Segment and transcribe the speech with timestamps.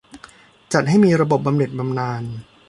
[0.73, 2.23] จัดให้มีระบบบำเหน็จบำนาญ